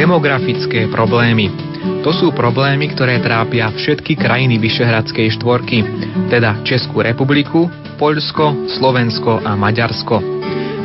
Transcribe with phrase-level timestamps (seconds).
[0.00, 1.52] Demografické problémy.
[2.00, 5.84] To sú problémy, ktoré trápia všetky krajiny Vyšehradskej štvorky,
[6.32, 7.68] teda Českú republiku,
[8.00, 10.16] Poľsko, Slovensko a Maďarsko.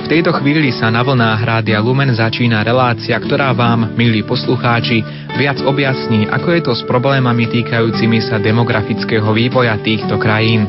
[0.03, 4.99] V tejto chvíli sa na vlnách Rádia Lumen začína relácia, ktorá vám, milí poslucháči,
[5.39, 10.67] viac objasní, ako je to s problémami týkajúcimi sa demografického vývoja týchto krajín.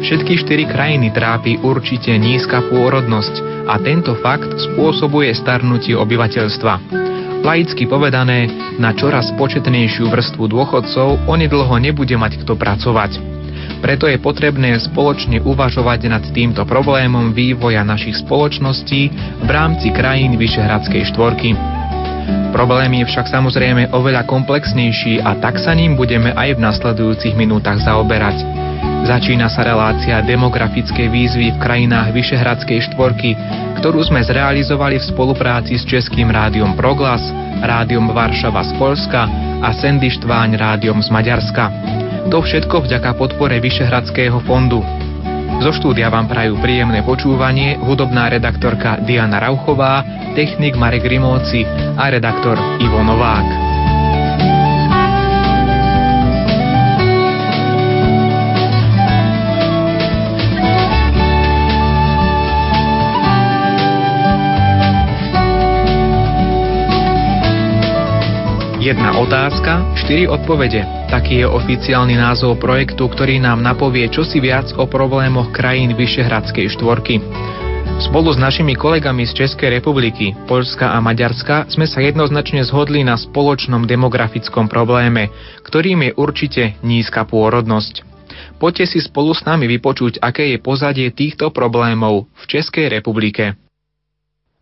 [0.00, 7.04] Všetky štyri krajiny trápi určite nízka pôrodnosť a tento fakt spôsobuje starnutie obyvateľstva.
[7.42, 8.50] Laicky povedané,
[8.82, 13.38] na čoraz početnejšiu vrstvu dôchodcov onedlho nebude mať kto pracovať.
[13.78, 19.02] Preto je potrebné spoločne uvažovať nad týmto problémom vývoja našich spoločností
[19.44, 21.54] v rámci krajín Vyšehradskej štvorky.
[22.50, 27.78] Problém je však samozrejme oveľa komplexnejší a tak sa ním budeme aj v nasledujúcich minútach
[27.80, 28.67] zaoberať.
[29.08, 33.32] Začína sa relácia demografickej výzvy v krajinách Vyšehradskej štvorky,
[33.80, 37.24] ktorú sme zrealizovali v spolupráci s Českým rádiom Proglas,
[37.64, 39.24] rádiom Varšava z Polska
[39.64, 41.72] a Sendy Štváň rádiom z Maďarska.
[42.28, 44.84] To všetko vďaka podpore Vyšehradského fondu.
[45.64, 50.04] Zo štúdia vám prajú príjemné počúvanie hudobná redaktorka Diana Rauchová,
[50.36, 51.64] technik Marek Rimóci
[51.96, 53.67] a redaktor Ivo Novák.
[68.88, 70.80] Jedna otázka, štyri odpovede.
[71.12, 77.20] Taký je oficiálny názov projektu, ktorý nám napovie čosi viac o problémoch krajín Vyšehradskej štvorky.
[78.00, 83.20] Spolu s našimi kolegami z Českej republiky, Poľska a Maďarska sme sa jednoznačne zhodli na
[83.20, 85.28] spoločnom demografickom probléme,
[85.68, 88.08] ktorým je určite nízka pôrodnosť.
[88.56, 93.52] Poďte si spolu s nami vypočuť, aké je pozadie týchto problémov v Českej republike.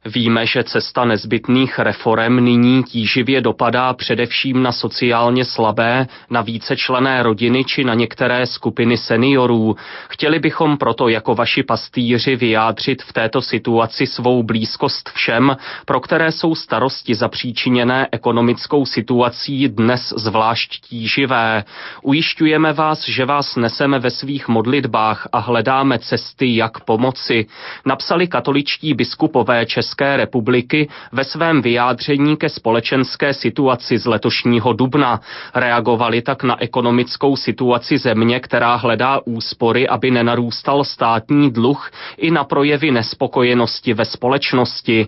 [0.06, 7.64] Víme, že cesta nezbytných reform nyní tíživě dopadá především na sociálně slabé, na vícečlené rodiny
[7.64, 9.76] či na některé skupiny seniorů.
[10.08, 16.32] Chtěli bychom proto jako vaši pastýři vyjádřit v této situaci svou blízkost všem, pro které
[16.32, 21.64] jsou starosti zapříčiněné ekonomickou situací dnes zvlášť tíživé.
[22.02, 27.46] Ujišťujeme vás, že vás neseme ve svých modlitbách a hledáme cesty, jak pomoci.
[27.84, 35.20] Napsali katoličtí biskupové České České republiky ve svém vyjádření ke společenské situaci z letošního dubna.
[35.54, 42.44] Reagovali tak na ekonomickou situaci země, která hledá úspory, aby nenarůstal státní dluh i na
[42.44, 45.06] projevy nespokojenosti ve společnosti.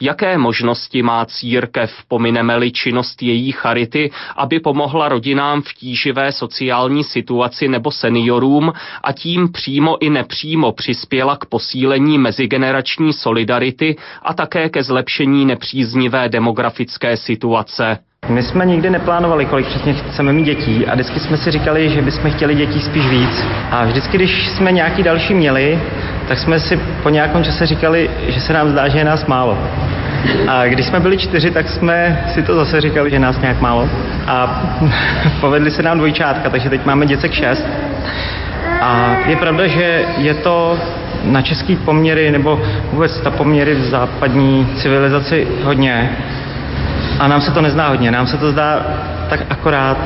[0.00, 7.68] Jaké možnosti má církev, pomineme-li činnost její charity, aby pomohla rodinám v tíživé sociální situaci
[7.68, 14.68] nebo seniorům a tím přímo i nepřímo přispěla k posílení mezigenerační solidarity a a také
[14.68, 17.98] ke zlepšení nepříznivé demografické situace.
[18.28, 22.02] My jsme nikdy neplánovali, kolik přesně chceme mít dětí a vždycky jsme si říkali, že
[22.02, 23.44] bychom chtěli dětí spíš víc.
[23.70, 25.80] A vždycky, když jsme nějaký další měli,
[26.28, 29.58] tak jsme si po nějakém čase říkali, že se nám zdá, že je nás málo.
[30.48, 33.88] A když jsme byli čtyři, tak jsme si to zase říkali, že nás nějak málo.
[34.26, 34.62] A
[35.40, 37.66] povedli se nám dvojčátka, takže teď máme děcek šest.
[38.80, 40.78] A je pravda, že je to
[41.24, 42.60] na český poměry nebo
[42.92, 46.10] vůbec ta poměry v západní civilizaci hodně.
[47.18, 48.86] A nám se to nezná hodně, nám se to zdá
[49.30, 49.98] tak akorát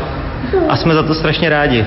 [0.68, 1.86] a jsme za to strašně rádi.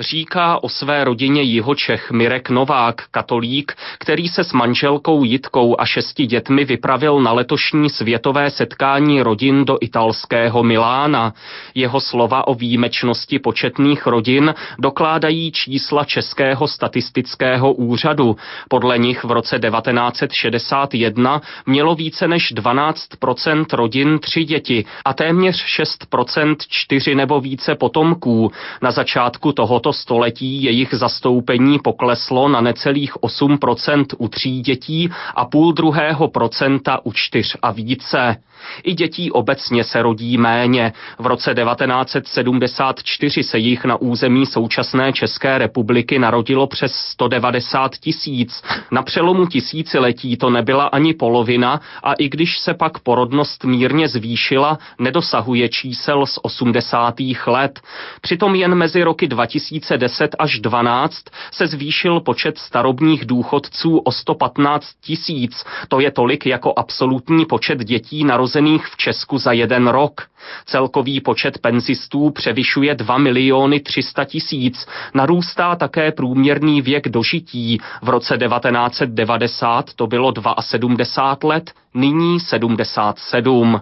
[0.00, 6.26] Říká o své rodině Jihočech Mirek Novák, katolík, který se s manželkou Jitkou a šesti
[6.26, 11.32] dětmi vypravil na letošní světové setkání rodin do italského Milána.
[11.74, 18.36] Jeho slova o výjimečnosti početných rodin dokládají čísla Českého statistického úřadu.
[18.68, 26.56] Podle nich v roce 1961 mělo více než 12% rodin tři děti a téměř 6%
[26.68, 28.52] čtyři nebo více potomků.
[28.82, 35.44] Na začátku tohoto tohoto století jejich zastoupení pokleslo na necelých 8% u tří dětí a
[35.44, 38.36] půl druhého procenta u čtyř a více.
[38.82, 40.92] I dětí obecně se rodí méně.
[41.18, 48.62] V roce 1974 se jich na území současné České republiky narodilo přes 190 tisíc.
[48.90, 54.78] Na přelomu tisíciletí to nebyla ani polovina a i když se pak porodnost mírně zvýšila,
[54.98, 57.14] nedosahuje čísel z 80.
[57.46, 57.80] let.
[58.20, 65.64] Přitom jen mezi roky 2010 až 12 se zvýšil počet starobních důchodců o 115 tisíc.
[65.88, 70.26] To je tolik jako absolutní počet dětí narozených narozených v Česku za jeden rok.
[70.66, 74.86] Celkový počet penzistů převyšuje 2 miliony 300 tisíc.
[75.14, 77.78] Narůstá také průměrný věk dožití.
[78.02, 83.80] V roce 1990 to bylo 72 let, nyní 77.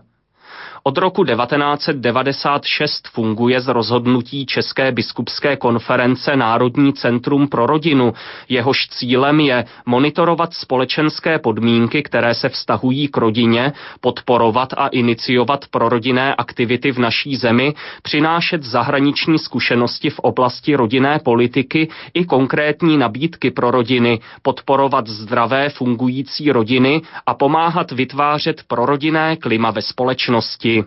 [0.89, 8.13] Od roku 1996 funguje z rozhodnutí České biskupské konference Národní centrum pro rodinu.
[8.49, 16.35] Jehož cílem je monitorovat společenské podmínky, které se vztahují k rodině, podporovat a iniciovat prorodinné
[16.35, 23.71] aktivity v naší zemi, přinášet zahraniční zkušenosti v oblasti rodinné politiky i konkrétní nabídky pro
[23.71, 30.78] rodiny, podporovat zdravé fungující rodiny a pomáhat vytvářet prorodinné klima ve společnosti.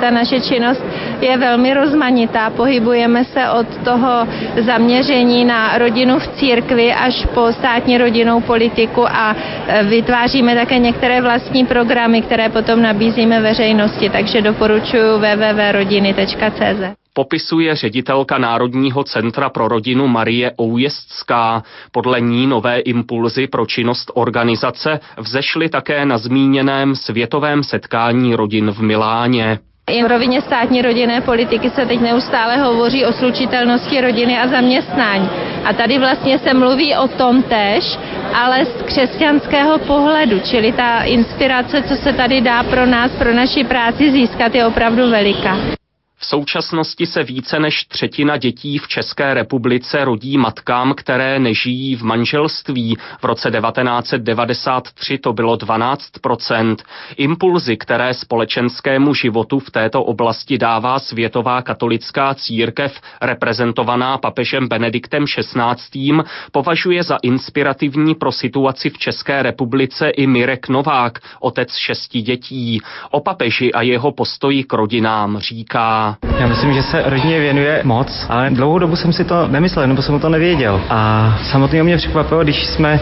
[0.00, 0.84] Ta naše činnost
[1.20, 2.50] je velmi rozmanitá.
[2.50, 4.28] Pohybujeme se od toho
[4.60, 9.36] zaměření na rodinu v církvi až po státní rodinnou politiku a
[9.68, 17.00] e, vytváříme také některé vlastní programy, které potom nabízíme veřejnosti, takže doporučuji www.rodiny.cz.
[17.20, 21.62] Popisuje ředitelka Národního centra pro rodinu Marie Oujezdská.
[21.92, 28.80] Podle ní nové impulzy pro činnost organizace vzešly také na zmíněném světovém setkání rodin v
[28.82, 29.58] Miláně.
[29.90, 35.28] I v rovině státní rodinné politiky se teď neustále hovoří o slučitelnosti rodiny a zaměstnání.
[35.64, 37.98] A tady vlastně se mluví o tom tež,
[38.34, 43.64] ale z křesťanského pohledu, čili ta inspirace, co se tady dá pro nás, pro naši
[43.64, 45.79] práci získat, je opravdu veliká.
[46.22, 52.02] V současnosti se více než třetina dětí v České republice rodí matkám, které nežijí v
[52.02, 52.96] manželství.
[53.20, 56.76] V roce 1993 to bylo 12%
[57.16, 66.22] Impulzy, které společenskému životu v této oblasti dává Světová katolická církev, reprezentovaná papežem Benediktem XVI.,
[66.52, 72.80] považuje za inspirativní pro situaci v České republice i Mirek Novák, otec šesti dětí.
[73.10, 76.09] O papeži a jeho postoji k rodinám říká.
[76.38, 80.02] Já myslím, že se rodině věnuje moc, ale dlouhou dobu jsem si to nemyslel, nebo
[80.02, 80.80] jsem to nevěděl.
[80.90, 83.00] A samotný mě překvapilo, když jsme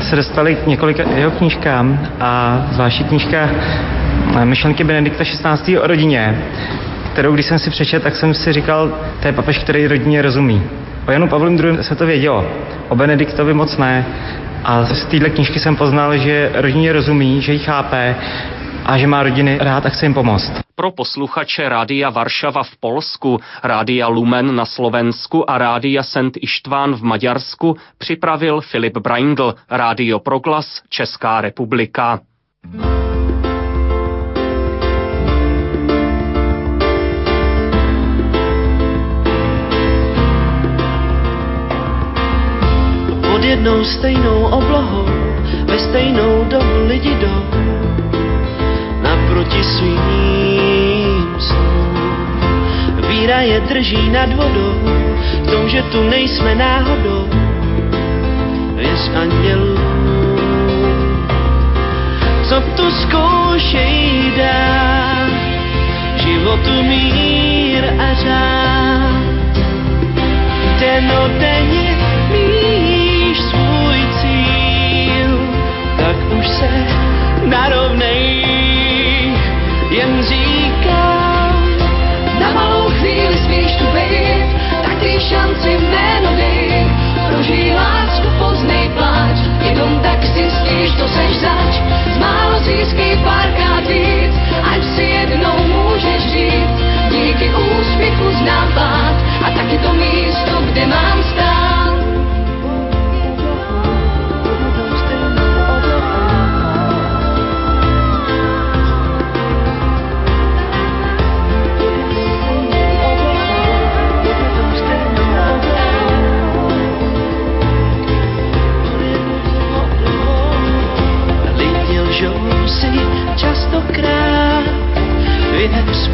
[0.00, 3.48] se dostali k několika jeho knížkám a zvláštní knížka
[4.36, 5.70] eh, Myšlenky Benedikta 16.
[5.82, 6.38] o rodině,
[7.12, 8.92] kterou když jsem si přečet, tak jsem si říkal,
[9.22, 10.62] to je papež, který rodině rozumí.
[11.08, 11.78] O Janu Pavlu II.
[11.80, 12.46] se to vědělo,
[12.88, 14.04] o Benediktovi moc ne.
[14.64, 18.14] A z téhle knížky jsem poznal, že rodině rozumí, že ji chápe
[18.86, 23.40] a že má rodiny rád a chce jim pomoct pro posluchače Rádia Varšava v Polsku,
[23.62, 30.82] Rádia Lumen na Slovensku a Rádia Sent Ištván v Maďarsku připravil Filip Braindl, Rádio Proglas,
[30.88, 32.20] Česká republika.
[43.22, 45.06] Pod jednou stejnou oblohou,
[45.64, 47.57] ve stejnou dobu lidi jdou
[49.58, 51.98] naproti svým snům.
[53.08, 54.74] Víra je drží nad vodou,
[55.42, 57.28] v tom, že tu nejsme náhodou.
[58.74, 59.78] Věř andělů,
[62.48, 65.26] co tu zkoušej dá,
[66.16, 69.28] životu mír a řád.
[70.80, 71.96] Denodenně
[72.30, 75.38] míš svůj cíl,
[75.96, 76.68] tak už se
[77.44, 78.67] narovnej
[79.98, 81.76] jen říkám,
[82.40, 84.48] na malou chvíli smíš tu být,
[84.82, 86.86] tak ty šanci jméno dej,
[87.28, 91.72] prožij lásku, poznej pláč, jenom tak zjistíš, to seš zač,
[92.14, 94.34] z málo získej párkrát víc,
[94.72, 96.78] ať si jednou můžeš říct,
[97.10, 101.57] díky úspěchu znám pád, a taky to místo, kde mám stát.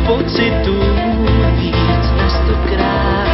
[0.07, 0.81] Pocitů
[1.57, 3.29] víc na stokrát.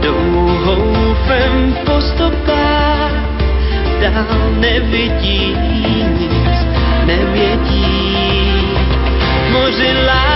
[0.00, 3.12] Douhoufem po stopách
[4.00, 6.66] dál nevidí nic,
[7.06, 8.16] nevědí.
[9.52, 10.31] Moři lásky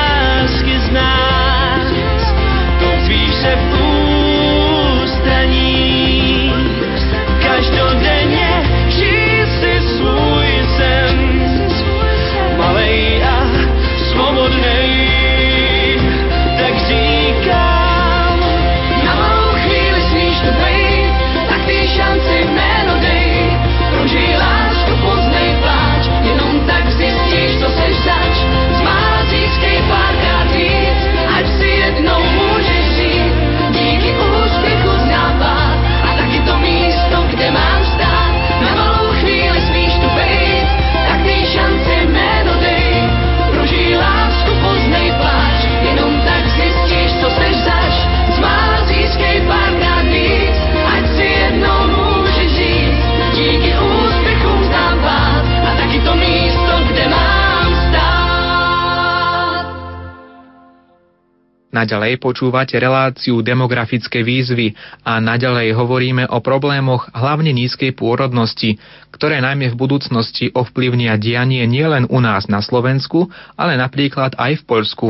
[61.76, 64.73] Naďalej počúvate reláciu demografické výzvy
[65.04, 68.80] a naďalej hovoríme o problémoch hlavne nízkej pôrodnosti,
[69.12, 73.28] ktoré najmä v budúcnosti ovplyvnia dianie nielen u nás na Slovensku,
[73.61, 75.09] ale napríklad aj v Poľsku.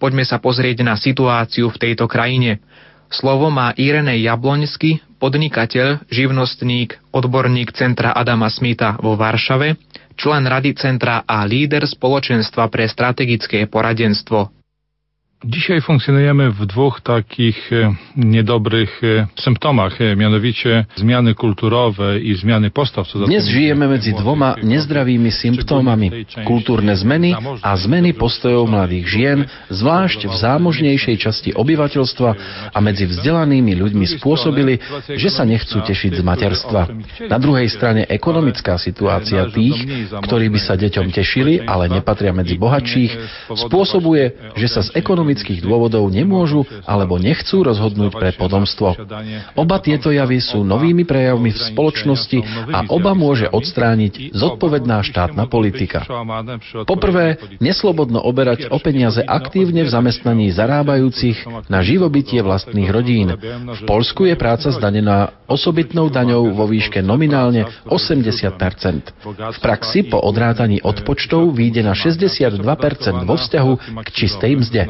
[0.00, 2.64] Poďme sa pozrieť na situáciu v tejto krajine.
[3.12, 9.76] Slovo má Irene Jabloňsky, podnikateľ, živnostník, odborník Centra Adama Smita vo Varšave,
[10.16, 14.61] člen Rady Centra a líder spoločenstva pre strategické poradenstvo
[15.44, 22.70] Dzisiaj funkcjonujemy w dwóch takich e, niedobrych e, symptomach, e, mianowicie zmiany kulturowe i zmiany
[22.70, 23.08] postaw.
[23.08, 26.30] Co Dnes žijeme medzi dvoma nezdravými symptómami.
[26.46, 32.30] Kultúrne zmeny a zmeny postojov mladých žien, zvlášť v zámožnejšej časti obyvateľstva
[32.70, 34.78] a medzi vzdelanými ľuďmi spôsobili,
[35.10, 36.86] že sa nechcú tešiť z materstva.
[37.26, 43.10] Na druhej strane ekonomická situácia tých, ktorí by sa deťom tešili, ale nepatria medzi bohatších,
[43.50, 48.92] spôsobuje, že sa z ekonomických ekonomických dôvodov nemôžu alebo nechcú rozhodnúť pre potomstvo.
[49.56, 56.04] Oba tieto javy sú novými prejavmi v spoločnosti a oba môže odstrániť zodpovedná štátna politika.
[56.84, 63.32] Poprvé, neslobodno oberať o peniaze aktívne v zamestnaní zarábajúcich na živobytie vlastných rodín.
[63.72, 70.84] V Polsku je práca zdanená osobitnou daňou vo výške nominálne 80% V praxi po odrátaní
[70.84, 72.60] odpočtov výjde na 62
[73.24, 73.72] vo vzťahu
[74.04, 74.82] k čistej mzde.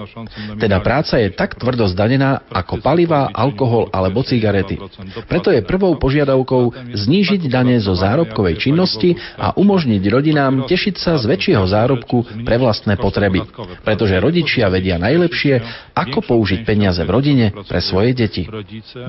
[0.56, 4.80] Teda práca je tak tvrdo zdanená ako paliva, alkohol alebo cigarety.
[5.28, 11.24] Preto je prvou požiadavkou znížiť dane zo zárobkovej činnosti a umožniť rodinám tešiť sa z
[11.28, 13.44] väčšieho zárobku pre vlastné potreby.
[13.84, 15.54] Pretože rodičia vedia najlepšie,
[15.92, 18.48] ako použiť peniaze v rodine pre svoje deti.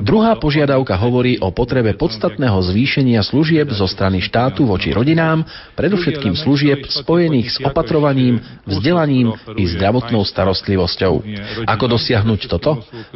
[0.04, 5.46] Druhá požiadavka hovorí o potrebe podstatného zvýšenia služieb zo strany štátu voči rodinám,
[5.80, 11.70] predovšetkým služieb spojených s opatrovaním, vzdelaním i zdravotnou starostlivosťou rodičov.
[11.70, 12.72] Ako dosiahnuť toto?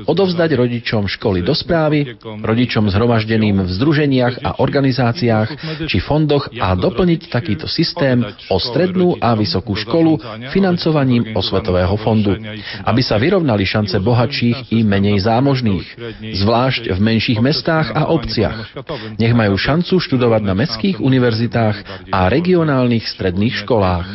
[0.06, 5.50] Odovzdať rodičom školy do správy, rodičom zhromaždeným v združeniach a organizáciách
[5.88, 10.20] či fondoch a doplniť takýto systém o strednú a vysokú školu
[10.52, 12.36] financovaním osvetového fondu,
[12.84, 15.88] aby sa vyrovnali šance bohatších i menej zámožných,
[16.22, 18.76] zvlášť v menších mestách a obciach.
[19.18, 24.08] Nech majú šancu študovať na mestských univerzitách a regionálnych stredných školách.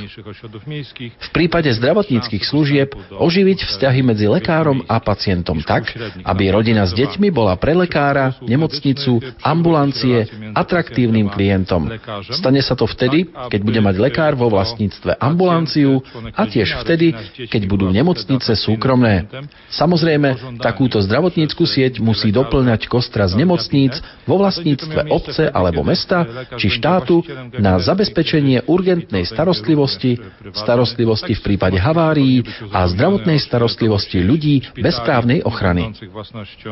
[1.03, 7.29] V prípade zdravotníckých služieb oživiť vzťahy medzi lekárom a pacientom tak, aby rodina s deťmi
[7.31, 11.89] bola pre lekára, nemocnicu, ambulancie atraktívnym klientom.
[12.33, 16.03] Stane sa to vtedy, keď bude mať lekár vo vlastníctve ambulanciu
[16.35, 17.15] a tiež vtedy,
[17.49, 19.29] keď budú nemocnice súkromné.
[19.73, 26.69] Samozrejme, takúto zdravotníckú sieť musí doplňať kostra z nemocníc vo vlastníctve obce alebo mesta či
[26.73, 27.25] štátu
[27.59, 30.19] na zabezpečenie urgentnej starostlivosti,
[30.53, 35.93] starostlivosti v prípade havárií a zdravotnej starostlivosti ľudí bez právnej ochrany.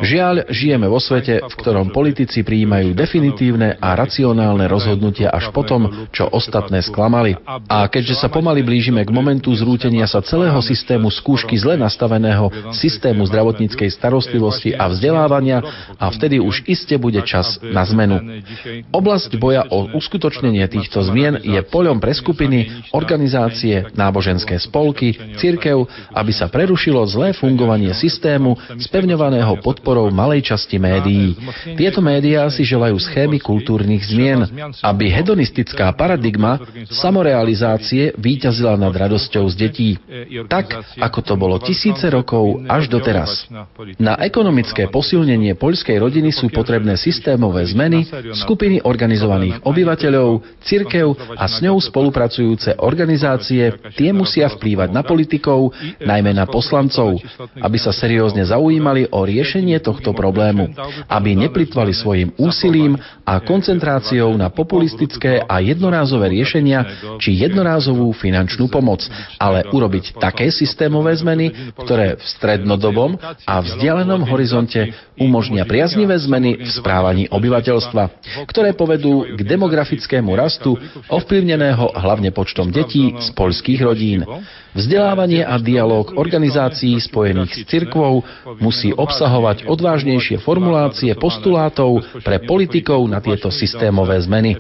[0.01, 6.25] Žiaľ, žijeme vo svete, v ktorom politici prijímajú definitívne a racionálne rozhodnutia až potom, čo
[6.33, 7.37] ostatné sklamali.
[7.69, 13.29] A keďže sa pomaly blížime k momentu zrútenia sa celého systému skúšky zle nastaveného systému
[13.29, 15.61] zdravotníckej starostlivosti a vzdelávania
[16.01, 18.41] a vtedy už iste bude čas na zmenu.
[18.89, 25.85] Oblasť boja o uskutočnenie týchto zmien je poľom pre skupiny, organizácie, náboženské spolky, cirkev,
[26.15, 31.35] aby sa pre prerušilo zlé fungovanie systému spevňovaného podporou malej časti médií.
[31.75, 34.47] Tieto médiá si želajú schémy kultúrnych zmien,
[34.79, 39.91] aby hedonistická paradigma samorealizácie výťazila nad radosťou z detí.
[40.47, 43.50] Tak, ako to bolo tisíce rokov až doteraz.
[43.99, 48.07] Na ekonomické posilnenie poľskej rodiny sú potrebné systémové zmeny,
[48.39, 56.31] skupiny organizovaných obyvateľov, cirkev a s ňou spolupracujúce organizácie, tie musia vplývať na politikov, najmä
[56.31, 57.17] na poslancov,
[57.57, 60.69] aby sa seriózne zaujímali o riešenie tohto problému,
[61.09, 66.85] aby neplitvali svojim úsilím a koncentráciou na populistické a jednorázové riešenia
[67.17, 69.09] či jednorázovú finančnú pomoc,
[69.40, 73.17] ale urobiť také systémové zmeny, ktoré v strednodobom
[73.49, 78.02] a vzdialenom horizonte umožnia priaznivé zmeny v správaní obyvateľstva,
[78.45, 80.76] ktoré povedú k demografickému rastu
[81.09, 84.29] ovplyvneného hlavne počtom detí z poľských rodín.
[84.71, 86.14] Vzdelávanie a dialog
[86.50, 88.26] organizácií spojených s cirkvou
[88.59, 94.59] musí obsahovať odvážnejšie formulácie postulátov pre politikov na tieto systémové zmeny.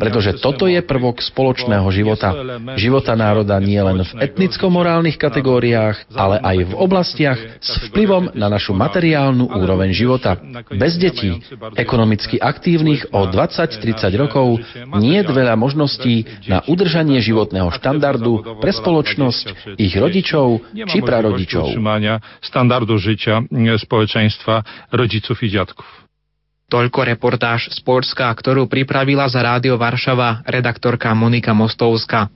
[0.00, 2.32] Pretože toto je prvok spoločného života.
[2.80, 8.72] Života národa nie len v etnicko-morálnych kategóriách, ale aj v oblastiach s vplyvom na našu
[8.72, 10.40] materiálnu úroveň života.
[10.72, 11.36] Bez detí,
[11.76, 14.64] ekonomicky aktívnych o 20-30 rokov,
[14.96, 21.66] nie je veľa možností na udržanie životného štandardu pre spoločnosť ich rodičov či prarodičov rodičov.
[22.42, 23.42] standardu życia
[23.78, 26.06] społeczeństwa rodziców i dziadków.
[26.66, 32.26] Toľko reportáž z Polska, ktorú pripravila za Rádio Varšava redaktorka Monika Mostovska.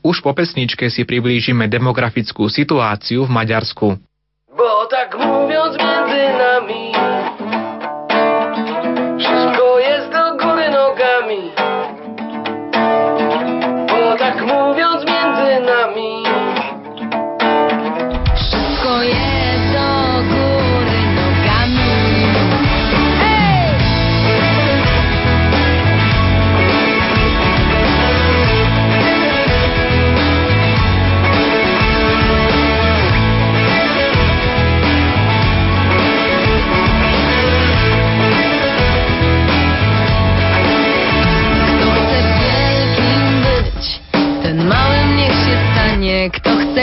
[0.00, 3.86] Už po pesničke si priblížime demografickú situáciu v Maďarsku.
[4.56, 6.45] Bo tak mówiąc między nami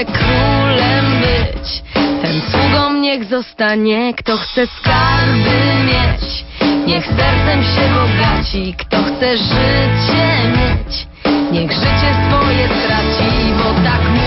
[0.06, 1.84] Królem być,
[2.22, 4.14] ten sługą niech zostanie.
[4.14, 6.46] Kto chce skarby mieć,
[6.88, 8.76] niech sercem się bogaci.
[8.78, 10.26] Kto chce życie
[10.58, 11.08] mieć,
[11.52, 14.23] niech życie swoje straci, bo tak mówiąc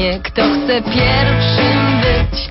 [0.00, 2.50] stanie Kto chce pierwszym być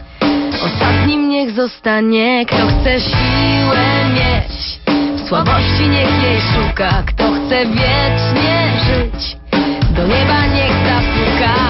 [0.64, 4.80] Ostatnim niech zostanie, kto chce siłę mieć.
[5.28, 9.38] Słabości niech jej szuka, kto chce wiecznie żyć.
[9.96, 11.69] Do nieba niech zapuka,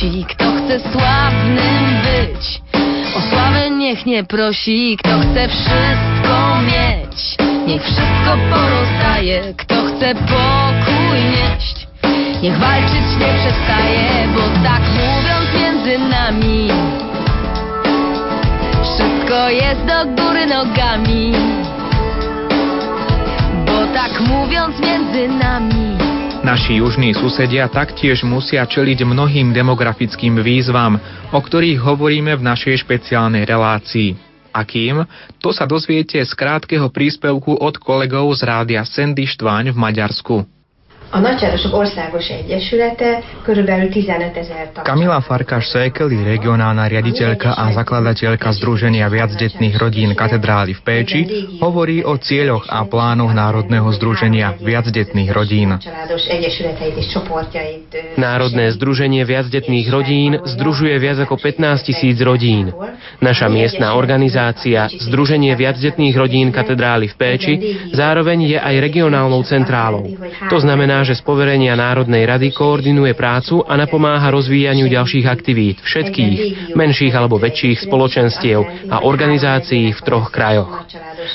[0.00, 0.24] nosi.
[0.24, 2.62] Kto chce sławnym być,
[3.16, 4.96] o sławę niech nie prosi.
[4.98, 7.36] Kto chce wszystko mieć,
[7.66, 9.54] niech wszystko porozdaje.
[9.56, 11.86] Kto chce pokój nieść,
[12.42, 16.68] niech walczyć nie przestaje, bo tak mówiąc między nami,
[18.82, 21.32] wszystko jest do góry nogami.
[23.66, 25.89] Bo tak mówiąc między nami.
[26.40, 30.96] Naši južní susedia taktiež musia čeliť mnohým demografickým výzvam,
[31.36, 34.16] o ktorých hovoríme v našej špeciálnej relácii.
[34.48, 35.04] Akým?
[35.44, 40.59] To sa dozviete z krátkeho príspevku od kolegov z rádia Sendy Štváň v Maďarsku.
[41.10, 44.84] A Nagyvárosok Országos Egyesülete körülbelül 15 ezer tag.
[44.84, 51.20] Kamila Farkáš Sékely, regionálna riaditeľka a zakladateľka Združenia viacdetných rodín katedrály v Péči,
[51.58, 55.74] hovorí o cieľoch a plánoch Národného združenia viacdetných rodín.
[58.14, 62.70] Národné združenie viacdetných rodín združuje viac ako 15 tisíc rodín.
[63.18, 67.52] Naša miestna organizácia, Združenie viacdetných rodín katedrály v Péči,
[67.90, 70.06] zároveň je aj regionálnou centrálou.
[70.46, 76.72] To znamená, že z poverenia Národnej rady koordinuje prácu a napomáha rozvíjaniu ďalších aktivít všetkých,
[76.74, 80.88] menších alebo väčších spoločenstiev a organizácií v troch krajoch.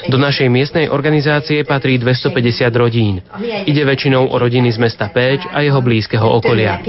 [0.10, 3.22] Do našej miestnej organizácie patrí 250 rodín.
[3.66, 6.82] Ide väčšinou o rodiny z mesta Péč a jeho blízkeho okolia.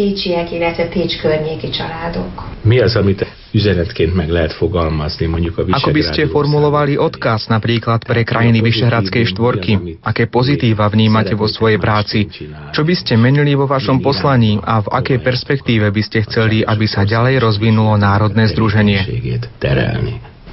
[2.66, 8.02] Mi az, amit üzenetként meg lehet fogalmazni mondjuk a Ako by ste formulovali odkaz napríklad
[8.02, 10.02] pre krajiny Vyšehradskej štvorky?
[10.02, 12.26] Aké pozitíva vnímate vo svojej práci?
[12.74, 16.86] Čo by ste menili vo vašom poslaní a v akej perspektíve by ste chceli, aby
[16.90, 19.00] sa ďalej rozvinulo Národné združenie?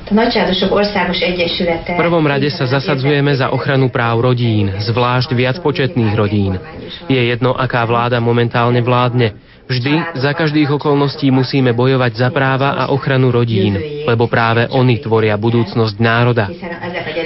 [0.04, 6.60] V prvom rade sa zasadzujeme za ochranu práv rodín, zvlášť viacpočetných rodín.
[7.08, 9.32] Je jedno, aká vláda momentálne vládne.
[9.64, 15.40] Vždy, za každých okolností musíme bojovať za práva a ochranu rodín, lebo práve oni tvoria
[15.40, 16.52] budúcnosť národa.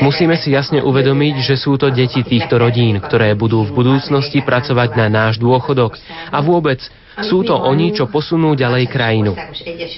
[0.06, 4.90] Musíme si jasne uvedomiť, že sú to deti týchto rodín, ktoré budú v budúcnosti pracovať
[4.94, 5.98] na náš dôchodok
[6.30, 6.80] a vôbec
[7.26, 9.34] sú to oni, čo posunú ďalej krajinu.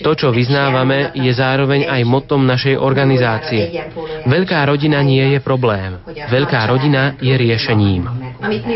[0.07, 3.91] To, čo vyznávame, je zároveň aj motom našej organizácie.
[4.23, 5.99] Veľká rodina nie je problém.
[6.07, 8.28] Veľká rodina je riešením.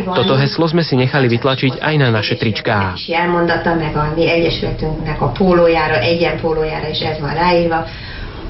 [0.03, 2.99] Toto heslo sme si nechali vytlačiť aj na naše tričká.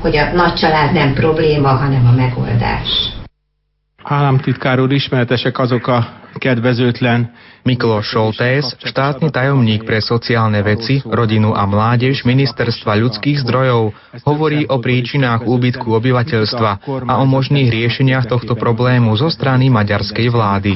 [0.04, 2.90] hogy a nagy család nem probléma, hanem a megoldás.
[4.04, 6.23] Államtitkár úr, ismeretesek azok a
[7.64, 13.96] Mikloš Šoltés, štátny tajomník pre sociálne veci, rodinu a mládež Ministerstva ľudských zdrojov,
[14.28, 16.72] hovorí o príčinách úbytku obyvateľstva
[17.08, 20.76] a o možných riešeniach tohto problému zo strany maďarskej vlády.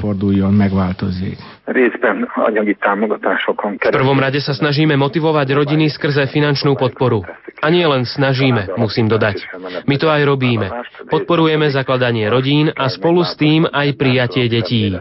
[3.83, 7.27] V prvom rade sa snažíme motivovať rodiny skrze finančnú podporu.
[7.59, 9.43] A nie len snažíme, musím dodať.
[9.83, 10.71] My to aj robíme.
[11.11, 14.95] Podporujeme zakladanie rodín a spolu s tým aj prijatie detí.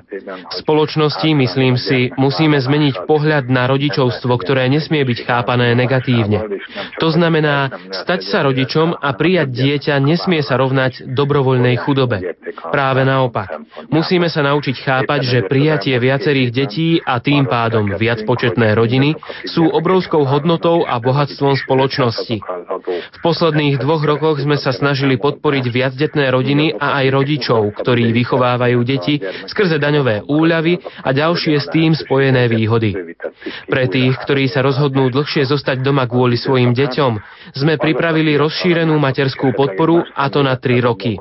[0.47, 6.63] V spoločnosti, myslím si, musíme zmeniť pohľad na rodičovstvo, ktoré nesmie byť chápané negatívne.
[7.03, 12.39] To znamená, stať sa rodičom a prijať dieťa nesmie sa rovnať dobrovoľnej chudobe.
[12.73, 13.59] Práve naopak.
[13.93, 19.67] Musíme sa naučiť chápať, že prijatie viacerých detí a tým pádom viac početné rodiny sú
[19.69, 22.39] obrovskou hodnotou a bohatstvom spoločnosti.
[22.87, 28.79] V posledných dvoch rokoch sme sa snažili podporiť viacdetné rodiny a aj rodičov, ktorí vychovávajú
[28.87, 29.19] deti
[29.51, 32.93] skrze daňové úľavy a ďalšie s tým spojené výhody.
[33.67, 37.13] Pre tých, ktorí sa rozhodnú dlhšie zostať doma kvôli svojim deťom,
[37.57, 41.17] sme pripravili rozšírenú materskú podporu a to na 3 roky.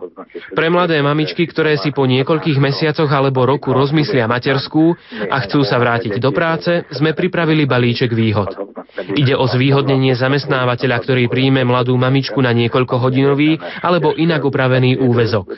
[0.56, 4.95] Pre mladé mamičky, ktoré si po niekoľkých mesiacoch alebo roku rozmyslia materskú
[5.32, 8.51] a chcú sa vrátiť do práce, sme pripravili balíček výhod.
[8.95, 15.51] Ide o zvýhodnenie zamestnávateľa, ktorý príjme mladú mamičku na niekoľko hodinový alebo inak upravený úvezok.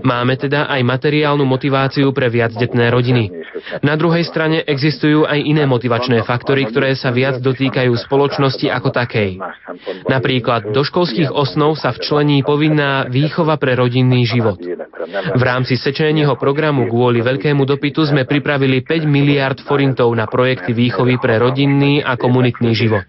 [0.00, 3.28] Máme teda aj materiálnu motiváciu pre viacdetné rodiny.
[3.84, 9.36] Na druhej strane existujú aj iné motivačné faktory, ktoré sa viac dotýkajú spoločnosti ako takej.
[10.08, 14.56] Napríklad do školských osnov sa včlení povinná výchova pre rodinný život.
[15.36, 21.20] V rámci sečeného programu kvôli veľkému dopytu sme pripravili 5 miliard forintov na projekty výchovy
[21.20, 23.04] pre rodinný a komunitný život.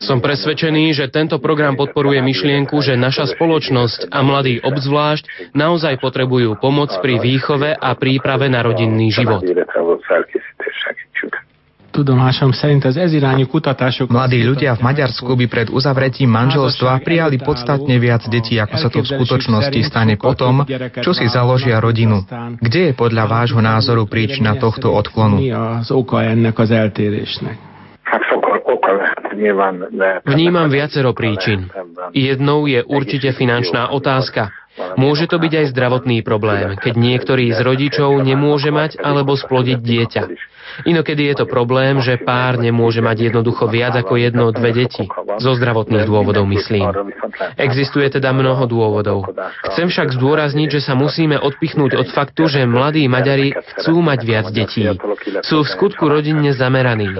[0.00, 6.58] Som presvedčený, že tento program podporuje myšlienku, že naša spoločnosť a mladí obzvlášť naozaj potrebujú
[6.58, 9.42] pomoc pri výchove a príprave na rodinný život.
[14.08, 19.04] Mladí ľudia v Maďarsku by pred uzavretím manželstva prijali podstatne viac detí, ako sa to
[19.04, 20.64] v skutočnosti stane potom,
[21.04, 22.24] čo si založia rodinu.
[22.64, 25.44] Kde je podľa vášho názoru príčina tohto odklonu?
[30.26, 31.70] Vnímam viacero príčin.
[32.12, 34.52] Jednou je určite finančná otázka.
[34.96, 40.22] Môže to byť aj zdravotný problém, keď niektorý z rodičov nemôže mať alebo splodiť dieťa.
[40.88, 45.04] Inokedy je to problém, že pár nemôže mať jednoducho viac ako jedno, dve deti.
[45.40, 46.88] Zo zdravotných dôvodov myslím.
[47.56, 49.28] Existuje teda mnoho dôvodov.
[49.72, 54.46] Chcem však zdôrazniť, že sa musíme odpichnúť od faktu, že mladí Maďari chcú mať viac
[54.52, 54.84] detí.
[55.44, 57.12] Sú v skutku rodinne zameraní.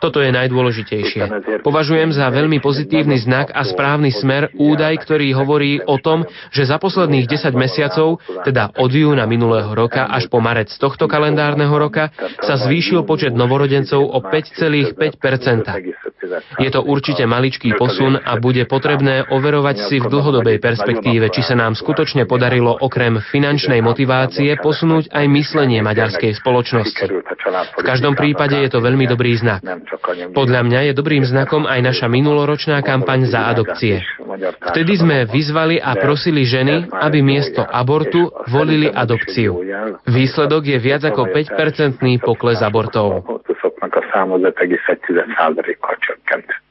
[0.00, 1.22] Toto je najdôležitejšie.
[1.62, 6.80] Považujem za veľmi pozitívny znak a správny smer údaj, ktorý hovorí o tom, že za
[6.80, 12.54] posledných 10 mesiacov, teda od júna minulého roka až po marec tohto kalendárneho roka, sa
[12.56, 16.17] zvýšil zvýšil počet novorodencov o 5,5
[16.58, 21.56] Je to určite maličký posun a bude potrebné overovať si v dlhodobej perspektíve, či sa
[21.56, 27.06] nám skutočne podarilo okrem finančnej motivácie posunúť aj myslenie maďarskej spoločnosti.
[27.78, 29.64] V každom prípade je to veľmi dobrý znak.
[30.34, 34.04] Podľa mňa je dobrým znakom aj naša minuloročná kampaň za adopcie.
[34.72, 39.58] Vtedy sme vyzvali a prosili ženy, aby miesto abortu volili adopciu.
[40.06, 43.24] Výsledok je viac ako 5-percentný pokles abortov.
[43.78, 46.66] a száma 5,1%-kal csökkent.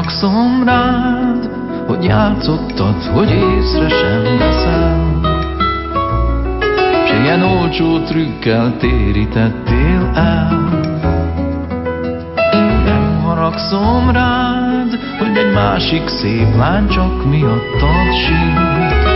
[0.00, 1.50] haragszom rád,
[1.86, 4.99] hogy játszottad, hogy észre sem veszel.
[7.20, 10.68] S ilyen olcsó trükkel térítettél el.
[12.84, 19.08] Nem haragszom rád, hogy egy másik szép lány csak miattad sírt.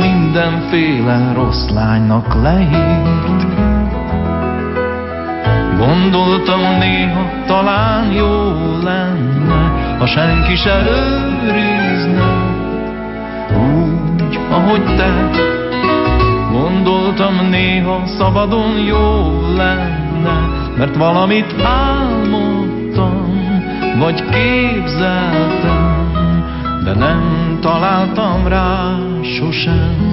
[0.00, 3.46] mindenféle rossz lánynak leírt.
[5.78, 10.82] Gondoltam néha talán jó lenne, ha senki se
[11.42, 12.32] őrizne,
[13.56, 15.48] úgy, ahogy te.
[16.70, 23.40] Gondoltam néha szabadon jó lenne, mert valamit álmodtam,
[23.98, 26.12] vagy képzeltem,
[26.84, 30.09] de nem találtam rá sosem.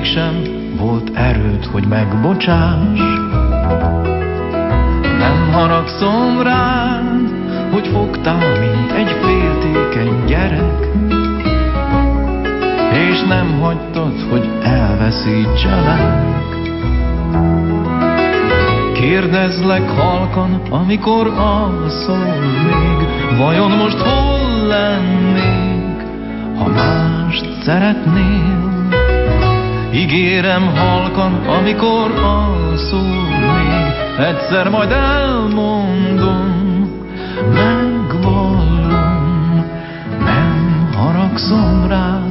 [0.00, 0.42] Mégsem
[0.76, 2.98] volt erőd, hogy megbocsáss,
[5.18, 7.30] nem haragszom rád,
[7.72, 10.88] hogy fogtál, mint egy féltékeny gyerek,
[12.92, 16.28] és nem hagytad, hogy elveszítselek.
[18.92, 22.34] Kérdezlek halkan, amikor alszol
[22.64, 23.06] még,
[23.38, 26.02] vajon most hol lennék,
[26.58, 28.79] ha mást szeretnél?
[29.92, 36.48] Ígérem halkan, amikor alszol még, egyszer majd elmondom,
[37.52, 38.90] megvallom,
[40.24, 42.29] nem haragszom rád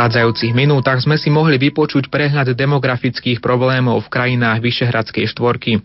[0.00, 5.84] predchádzajúcich minútach sme si mohli vypočuť prehľad demografických problémov v krajinách Vyšehradskej štvorky.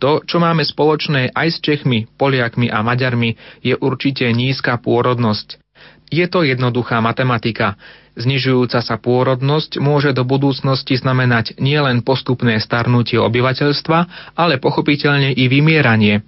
[0.00, 5.60] To, čo máme spoločné aj s Čechmi, Poliakmi a Maďarmi, je určite nízka pôrodnosť.
[6.08, 7.76] Je to jednoduchá matematika.
[8.16, 16.24] Znižujúca sa pôrodnosť môže do budúcnosti znamenať nielen postupné starnutie obyvateľstva, ale pochopiteľne i vymieranie.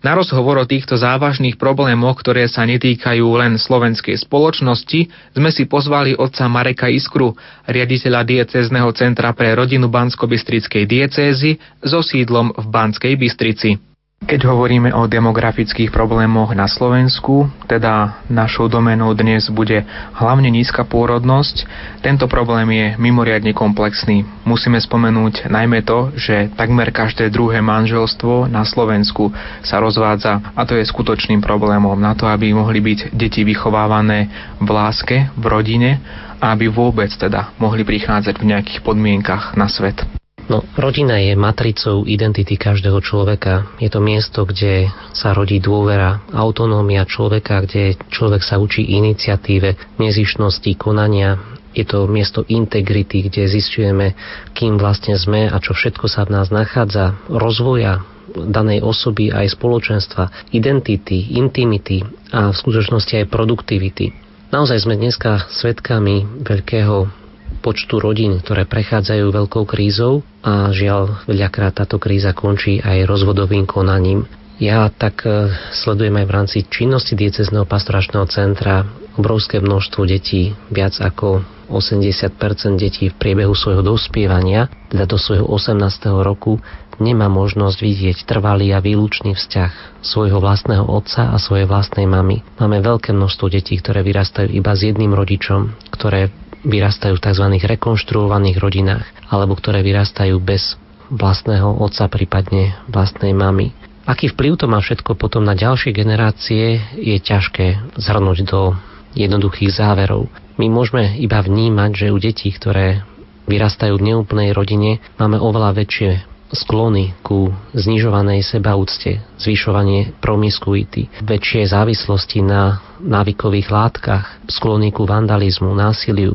[0.00, 6.16] Na rozhovor o týchto závažných problémoch, ktoré sa netýkajú len slovenskej spoločnosti, sme si pozvali
[6.16, 7.36] otca Mareka Iskru,
[7.68, 13.89] riaditeľa diecézneho centra pre rodinu Bansko-Bystrickej diecézy so sídlom v Banskej Bystrici.
[14.30, 19.82] Keď hovoríme o demografických problémoch na Slovensku, teda našou domenou dnes bude
[20.14, 21.66] hlavne nízka pôrodnosť,
[21.98, 24.22] tento problém je mimoriadne komplexný.
[24.46, 29.34] Musíme spomenúť najmä to, že takmer každé druhé manželstvo na Slovensku
[29.66, 34.30] sa rozvádza a to je skutočným problémom na to, aby mohli byť deti vychovávané
[34.62, 35.98] v láske, v rodine
[36.38, 40.19] a aby vôbec teda mohli prichádzať v nejakých podmienkach na svet.
[40.50, 43.70] No, rodina je matricou identity každého človeka.
[43.78, 50.74] Je to miesto, kde sa rodí dôvera, autonómia človeka, kde človek sa učí iniciatíve, nezišnosti,
[50.74, 51.38] konania.
[51.70, 54.18] Je to miesto integrity, kde zistujeme,
[54.50, 58.02] kým vlastne sme a čo všetko sa v nás nachádza, rozvoja
[58.34, 62.02] danej osoby aj spoločenstva, identity, intimity
[62.34, 64.10] a v skutočnosti aj produktivity.
[64.50, 67.19] Naozaj sme dneska svetkami veľkého
[67.60, 74.24] počtu rodín, ktoré prechádzajú veľkou krízou a žiaľ veľakrát táto kríza končí aj rozvodovým konaním.
[74.60, 78.84] Ja tak e, sledujem aj v rámci činnosti diecezného pastoračného centra
[79.16, 81.40] obrovské množstvo detí, viac ako
[81.72, 82.36] 80%
[82.76, 85.80] detí v priebehu svojho dospievania, teda do svojho 18.
[86.20, 86.60] roku,
[87.00, 92.44] nemá možnosť vidieť trvalý a výlučný vzťah svojho vlastného otca a svojej vlastnej mamy.
[92.60, 96.28] Máme veľké množstvo detí, ktoré vyrastajú iba s jedným rodičom, ktoré
[96.66, 97.46] vyrastajú v tzv.
[97.64, 100.76] rekonštruovaných rodinách alebo ktoré vyrastajú bez
[101.10, 103.74] vlastného otca, prípadne vlastnej mamy.
[104.06, 108.74] Aký vplyv to má všetko potom na ďalšie generácie, je ťažké zhrnúť do
[109.14, 110.30] jednoduchých záverov.
[110.56, 113.02] My môžeme iba vnímať, že u detí, ktoré
[113.50, 116.10] vyrastajú v neúplnej rodine, máme oveľa väčšie
[116.50, 126.34] sklony ku znižovanej sebaúcte, zvyšovanie promiskuity, väčšie závislosti na návykových látkach, sklony ku vandalizmu, násiliu,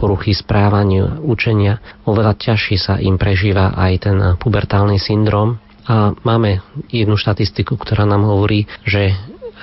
[0.00, 1.76] poruchy správania, učenia,
[2.08, 5.60] oveľa ťažšie sa im prežíva aj ten pubertálny syndrom.
[5.84, 9.12] A máme jednu štatistiku, ktorá nám hovorí, že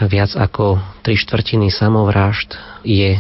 [0.06, 2.54] viac ako tri štvrtiny samovrážd
[2.86, 3.18] je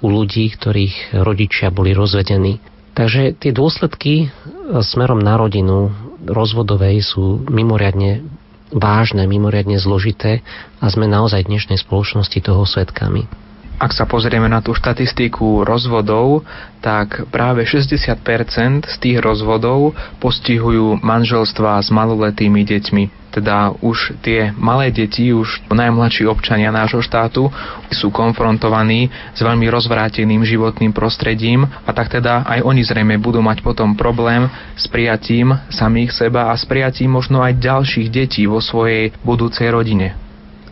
[0.00, 2.64] u ľudí, ktorých rodičia boli rozvedení.
[2.96, 4.32] Takže tie dôsledky
[4.80, 5.92] smerom na rodinu
[6.24, 8.24] rozvodovej sú mimoriadne
[8.72, 10.40] vážne, mimoriadne zložité
[10.80, 13.45] a sme naozaj v dnešnej spoločnosti toho svetkami.
[13.76, 16.48] Ak sa pozrieme na tú štatistiku rozvodov,
[16.80, 23.28] tak práve 60% z tých rozvodov postihujú manželstva s maloletými deťmi.
[23.36, 27.52] Teda už tie malé deti, už najmladší občania nášho štátu
[27.92, 33.60] sú konfrontovaní s veľmi rozvráteným životným prostredím a tak teda aj oni zrejme budú mať
[33.60, 39.12] potom problém s prijatím samých seba a s prijatím možno aj ďalších detí vo svojej
[39.20, 40.25] budúcej rodine.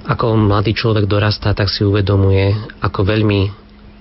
[0.04, 2.52] Ako mladý človek dorastá, tak si uvedomuje,
[2.84, 3.40] ako veľmi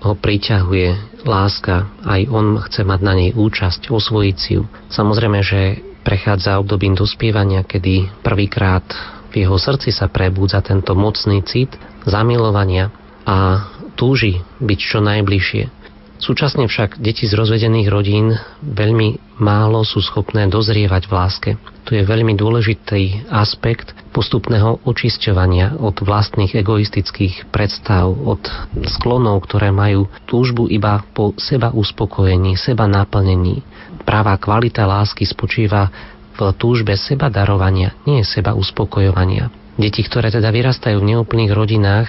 [0.04, 4.68] ho priťahuje láska, aj on chce mať na nej účasť, osvojiť si ju.
[4.92, 8.84] Samozrejme, že prechádza obdobím dospievania, kedy prvýkrát
[9.32, 11.72] v jeho srdci sa prebúdza tento mocný cit
[12.04, 12.92] zamilovania
[13.24, 13.64] a
[13.96, 15.83] túži byť čo najbližšie.
[16.24, 18.32] Súčasne však deti z rozvedených rodín
[18.64, 21.52] veľmi málo sú schopné dozrievať v láske.
[21.84, 28.40] Tu je veľmi dôležitý aspekt postupného očisťovania od vlastných egoistických predstav, od
[28.88, 33.60] sklonov, ktoré majú túžbu iba po seba uspokojení, seba naplnení.
[34.08, 35.92] Práva kvalita lásky spočíva
[36.40, 39.52] v túžbe seba darovania, nie seba uspokojovania.
[39.76, 42.08] Deti, ktoré teda vyrastajú v neúplných rodinách,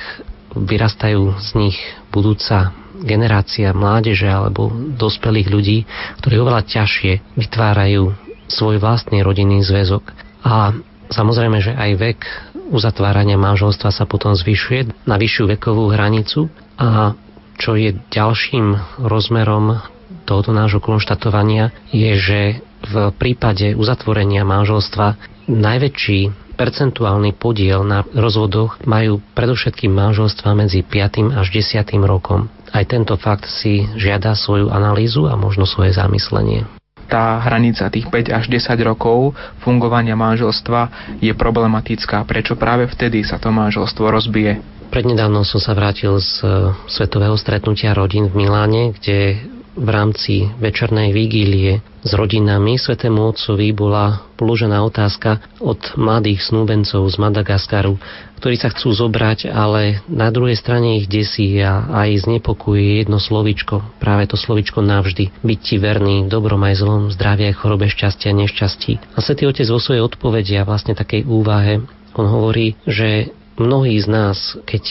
[0.54, 1.76] vyrastajú z nich
[2.14, 5.78] budúca generácia mládeže alebo dospelých ľudí,
[6.22, 8.14] ktorí oveľa ťažšie vytvárajú
[8.46, 10.14] svoj vlastný rodinný zväzok.
[10.44, 10.76] A
[11.10, 12.20] samozrejme, že aj vek
[12.70, 17.18] uzatvárania manželstva sa potom zvyšuje na vyššiu vekovú hranicu a
[17.58, 19.78] čo je ďalším rozmerom
[20.26, 22.40] tohoto nášho konštatovania je, že
[22.84, 25.16] v prípade uzatvorenia manželstva
[25.48, 31.34] najväčší percentuálny podiel na rozvodoch majú predovšetkým manželstva medzi 5.
[31.34, 31.82] až 10.
[32.06, 32.48] rokom.
[32.74, 36.66] Aj tento fakt si žiada svoju analýzu a možno svoje zamyslenie
[37.04, 42.24] tá hranica tých 5 až 10 rokov fungovania manželstva je problematická.
[42.26, 44.58] Prečo práve vtedy sa to manželstvo rozbije?
[44.90, 49.42] Prednedávno som sa vrátil z e, svetového stretnutia rodín v Miláne, kde
[49.74, 57.16] v rámci večernej vigílie s rodinami Svetému Otcovi bola položená otázka od mladých snúbencov z
[57.18, 57.98] Madagaskaru,
[58.38, 63.98] ktorí sa chcú zobrať, ale na druhej strane ich desí a aj znepokuje jedno slovičko,
[63.98, 65.34] práve to slovičko navždy.
[65.42, 69.16] Byť ti verný, dobrom aj zlom, zdravie, chorobe, šťastia, nešťastí.
[69.16, 71.82] A Svetý Otec vo svojej odpovedi a vlastne takej úvahe,
[72.14, 74.82] on hovorí, že mnohí z nás, keď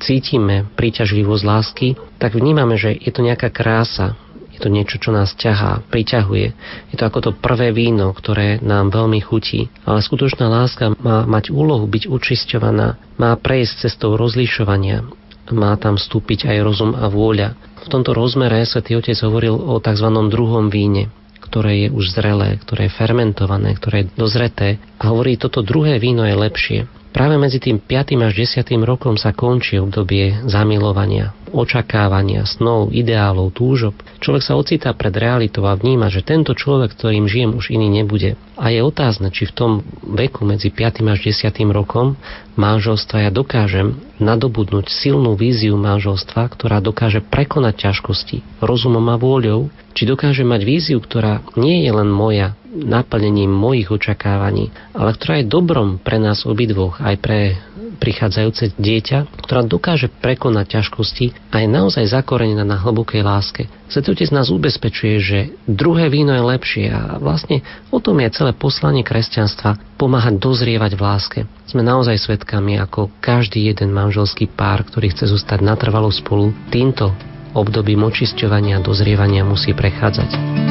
[0.00, 4.16] cítime príťažlivosť lásky, tak vnímame, že je to nejaká krása,
[4.60, 6.46] to niečo, čo nás ťahá, priťahuje.
[6.92, 9.72] Je to ako to prvé víno, ktoré nám veľmi chutí.
[9.88, 15.08] Ale skutočná láska má mať úlohu byť učisťovaná, má prejsť cestou rozlišovania,
[15.50, 17.56] má tam vstúpiť aj rozum a vôľa.
[17.80, 20.06] V tomto rozmere svätý Otec hovoril o tzv.
[20.28, 21.08] druhom víne,
[21.40, 26.22] ktoré je už zrelé, ktoré je fermentované, ktoré je dozreté a hovorí, toto druhé víno
[26.22, 26.80] je lepšie.
[27.10, 28.22] Práve medzi tým 5.
[28.22, 28.70] až 10.
[28.86, 33.94] rokom sa končí obdobie zamilovania, očakávania, snov, ideálov, túžob.
[34.22, 38.38] Človek sa ocitá pred realitou a vníma, že tento človek, ktorým žijem, už iný nebude.
[38.60, 39.72] A je otázne, či v tom
[40.04, 41.02] veku medzi 5.
[41.10, 41.50] až 10.
[41.72, 42.20] rokom
[42.60, 50.04] manželstva ja dokážem nadobudnúť silnú víziu manželstva, ktorá dokáže prekonať ťažkosti rozumom a vôľou, či
[50.04, 55.98] dokážem mať víziu, ktorá nie je len moja, naplnením mojich očakávaní, ale ktorá je dobrom
[55.98, 57.58] pre nás obidvoch, aj pre
[58.00, 63.68] prichádzajúce dieťa, ktorá dokáže prekonať ťažkosti a je naozaj zakorenená na hlbokej láske.
[63.92, 67.60] Svetý Otec nás ubezpečuje, že druhé víno je lepšie a vlastne
[67.92, 71.40] o tom je celé poslanie kresťanstva pomáhať dozrievať v láske.
[71.68, 77.12] Sme naozaj svetkami, ako každý jeden manželský pár, ktorý chce zostať natrvalo spolu, týmto
[77.52, 80.69] obdobím očisťovania a dozrievania musí prechádzať.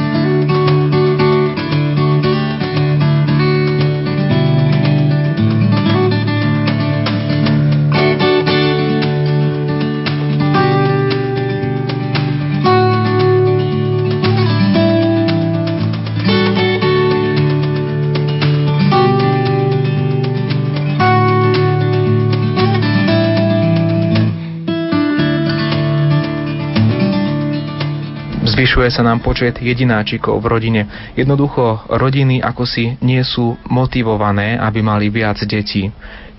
[28.60, 30.82] Zvyšuje sa nám počet jedináčikov v rodine.
[31.16, 35.88] Jednoducho rodiny ako si nie sú motivované, aby mali viac detí.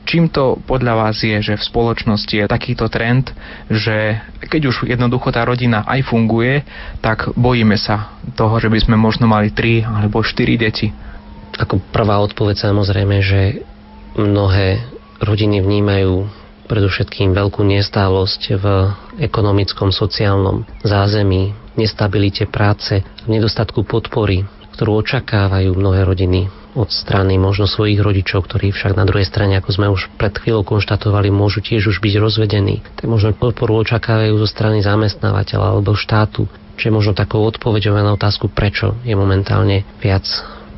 [0.06, 3.34] Čím to podľa vás je, že v spoločnosti je takýto trend,
[3.74, 6.62] že keď už jednoducho tá rodina aj funguje,
[7.02, 10.94] tak bojíme sa toho, že by sme možno mali 3 alebo 4 deti?
[11.58, 13.66] Ako prvá odpoveď samozrejme, že
[14.14, 14.78] mnohé
[15.26, 16.30] rodiny vnímajú
[16.72, 18.66] predovšetkým veľkú nestálosť v
[19.20, 24.48] ekonomickom, sociálnom zázemí, nestabilite práce, nedostatku podpory,
[24.80, 29.70] ktorú očakávajú mnohé rodiny od strany možno svojich rodičov, ktorí však na druhej strane, ako
[29.76, 32.80] sme už pred chvíľou konštatovali, môžu tiež už byť rozvedení.
[32.96, 36.48] Tak možno podporu očakávajú zo strany zamestnávateľa alebo štátu.
[36.80, 40.24] Čiže možno takou odpoveďou na otázku, prečo je momentálne viac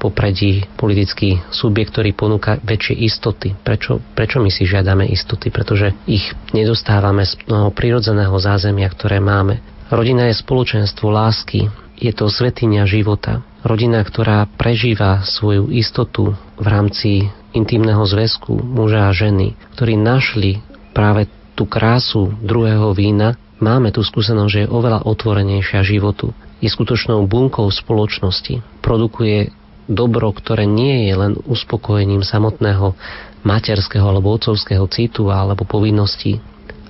[0.03, 3.55] popredí politický subjekt, ktorý ponúka väčšie istoty.
[3.55, 5.47] Prečo, prečo my si žiadame istoty?
[5.47, 9.63] Pretože ich nedostávame z toho prirodzeného zázemia, ktoré máme.
[9.87, 11.71] Rodina je spoločenstvo lásky,
[12.03, 13.39] je to svetinia života.
[13.63, 20.59] Rodina, ktorá prežíva svoju istotu v rámci intimného zväzku muža a ženy, ktorí našli
[20.91, 26.35] práve tú krásu druhého vína, máme tú skúsenosť, že je oveľa otvorenejšia životu.
[26.59, 28.59] Je skutočnou bunkou spoločnosti.
[28.83, 29.53] Produkuje
[29.89, 32.95] dobro, ktoré nie je len uspokojením samotného
[33.43, 36.39] materského alebo otcovského citu alebo povinnosti,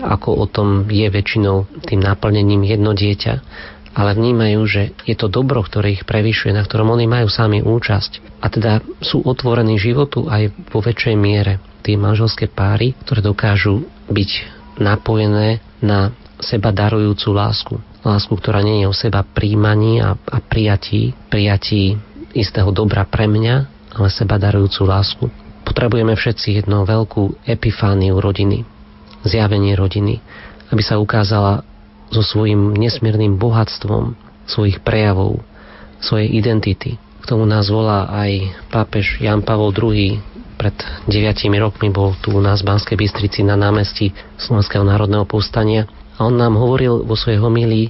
[0.02, 3.34] ako o tom je väčšinou tým naplnením jedno dieťa,
[3.94, 8.42] ale vnímajú, že je to dobro, ktoré ich prevyšuje, na ktorom oni majú sami účasť.
[8.42, 11.62] A teda sú otvorení životu aj vo väčšej miere.
[11.86, 14.32] Tie manželské páry, ktoré dokážu byť
[14.82, 16.10] napojené na
[16.42, 17.76] seba darujúcu lásku.
[18.04, 21.96] Lásku, ktorá nie je o seba príjmaní a, a prijatí, prijatí
[22.34, 23.56] istého dobra pre mňa,
[23.94, 25.26] ale seba darujúcu lásku.
[25.64, 28.68] Potrebujeme všetci jednu veľkú epifániu rodiny,
[29.24, 30.20] zjavenie rodiny,
[30.74, 31.64] aby sa ukázala
[32.12, 35.40] so svojím nesmiernym bohatstvom svojich prejavov,
[36.04, 37.00] svojej identity.
[37.24, 40.20] K tomu nás volá aj pápež Jan Pavol II.
[40.60, 40.76] Pred
[41.08, 45.88] deviatimi rokmi bol tu u nás v Banskej Bystrici na námestí Slovenského národného povstania
[46.20, 47.88] a on nám hovoril vo svojej homílii,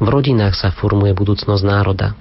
[0.00, 2.16] v rodinách sa formuje budúcnosť národa.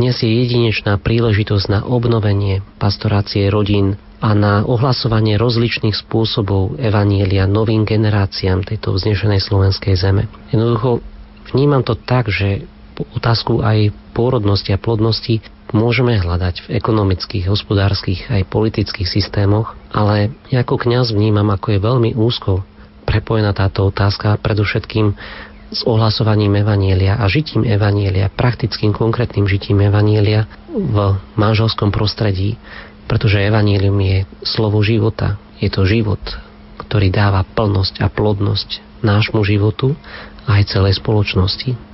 [0.00, 7.84] Dnes je jedinečná príležitosť na obnovenie pastorácie rodín a na ohlasovanie rozličných spôsobov evanielia novým
[7.84, 10.24] generáciám tejto vznešenej slovenskej zeme.
[10.56, 11.04] Jednoducho
[11.52, 12.64] vnímam to tak, že
[13.12, 15.44] otázku aj pôrodnosti a plodnosti
[15.76, 22.10] môžeme hľadať v ekonomických, hospodárskych aj politických systémoch, ale ako kňaz vnímam, ako je veľmi
[22.16, 22.64] úzko
[23.10, 25.18] prepojená táto otázka predovšetkým
[25.70, 32.58] s ohlasovaním Evanielia a žitím Evanielia, praktickým konkrétnym žitím Evanielia v manželskom prostredí,
[33.06, 36.22] pretože Evanielium je slovo života, je to život,
[36.78, 39.94] ktorý dáva plnosť a plodnosť nášmu životu
[40.46, 41.89] a aj celej spoločnosti.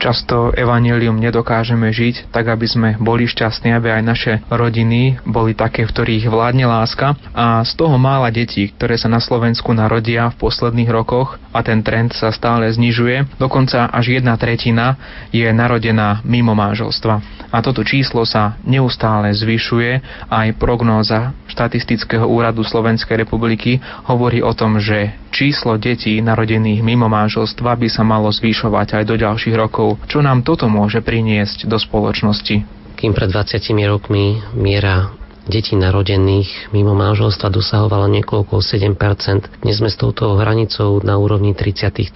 [0.00, 5.84] Často evanelium nedokážeme žiť tak, aby sme boli šťastní, aby aj naše rodiny boli také,
[5.84, 7.20] v ktorých vládne láska.
[7.36, 11.84] A z toho mála detí, ktoré sa na Slovensku narodia v posledných rokoch a ten
[11.84, 14.96] trend sa stále znižuje, dokonca až jedna tretina
[15.36, 17.44] je narodená mimo manželstva.
[17.52, 20.00] A toto číslo sa neustále zvyšuje
[20.32, 27.74] aj prognóza štatistického úradu Slovenskej republiky hovorí o tom, že číslo detí narodených mimo manželstva
[27.74, 29.89] by sa malo zvyšovať aj do ďalších rokov.
[30.10, 32.62] Čo nám toto môže priniesť do spoločnosti?
[33.00, 33.56] Kým pred 20
[33.88, 35.14] rokmi miera
[35.48, 42.14] detí narodených mimo manželstva dosahovala niekoľko 7%, dnes sme s touto hranicou na úrovni 33%.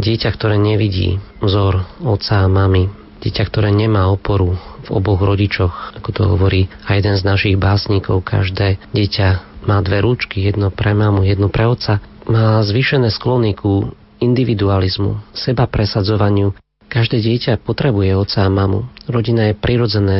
[0.00, 2.88] Dieťa, ktoré nevidí vzor otca a mamy,
[3.20, 8.24] dieťa, ktoré nemá oporu v oboch rodičoch, ako to hovorí aj jeden z našich básnikov,
[8.24, 9.28] každé dieťa
[9.68, 15.66] má dve rúčky, jedno pre mamu, jedno pre otca, má zvýšené sklony ku individualizmu, seba
[15.66, 16.52] presadzovaniu.
[16.90, 18.86] Každé dieťa potrebuje otca a mamu.
[19.08, 20.18] Rodina je prirodzené